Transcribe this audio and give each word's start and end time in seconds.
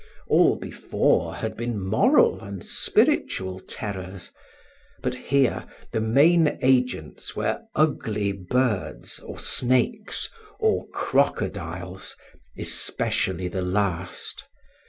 All 0.27 0.55
before 0.55 1.35
had 1.35 1.55
been 1.55 1.79
moral 1.79 2.39
and 2.41 2.63
spiritual 2.63 3.59
terrors. 3.59 4.31
But 5.03 5.13
here 5.13 5.67
the 5.91 6.01
main 6.01 6.57
agents 6.63 7.35
were 7.35 7.61
ugly 7.75 8.31
birds, 8.31 9.19
or 9.19 9.37
snakes, 9.37 10.31
or 10.59 10.87
crocodiles; 10.87 12.15
especially 12.57 13.47
the 13.47 13.61
last. 13.61 14.47